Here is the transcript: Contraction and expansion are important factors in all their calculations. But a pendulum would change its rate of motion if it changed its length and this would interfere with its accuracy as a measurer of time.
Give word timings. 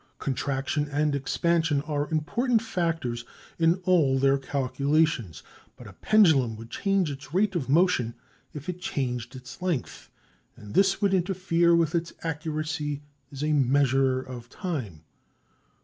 Contraction 0.17 0.87
and 0.89 1.13
expansion 1.13 1.83
are 1.83 2.09
important 2.09 2.59
factors 2.59 3.23
in 3.59 3.75
all 3.85 4.17
their 4.17 4.39
calculations. 4.39 5.43
But 5.75 5.85
a 5.85 5.93
pendulum 5.93 6.55
would 6.55 6.71
change 6.71 7.11
its 7.11 7.35
rate 7.35 7.53
of 7.53 7.69
motion 7.69 8.15
if 8.51 8.67
it 8.67 8.81
changed 8.81 9.35
its 9.35 9.61
length 9.61 10.09
and 10.55 10.73
this 10.73 11.03
would 11.03 11.13
interfere 11.13 11.75
with 11.75 11.93
its 11.93 12.13
accuracy 12.23 13.03
as 13.31 13.43
a 13.43 13.53
measurer 13.53 14.19
of 14.19 14.49
time. 14.49 15.03